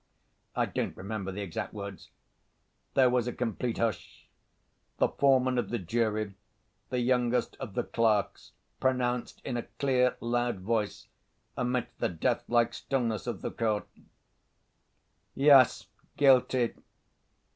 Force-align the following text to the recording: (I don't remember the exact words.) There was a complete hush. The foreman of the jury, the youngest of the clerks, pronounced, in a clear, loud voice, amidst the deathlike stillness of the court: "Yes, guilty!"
(I 0.55 0.65
don't 0.65 0.97
remember 0.97 1.31
the 1.31 1.43
exact 1.43 1.75
words.) 1.75 2.09
There 2.95 3.07
was 3.11 3.27
a 3.27 3.31
complete 3.31 3.77
hush. 3.77 4.25
The 4.97 5.09
foreman 5.09 5.59
of 5.59 5.69
the 5.69 5.77
jury, 5.77 6.33
the 6.89 6.97
youngest 6.99 7.55
of 7.59 7.75
the 7.75 7.83
clerks, 7.83 8.53
pronounced, 8.79 9.41
in 9.45 9.57
a 9.57 9.63
clear, 9.77 10.17
loud 10.19 10.61
voice, 10.61 11.07
amidst 11.55 11.99
the 11.99 12.09
deathlike 12.09 12.73
stillness 12.73 13.27
of 13.27 13.43
the 13.43 13.51
court: 13.51 13.87
"Yes, 15.35 15.85
guilty!" 16.17 16.73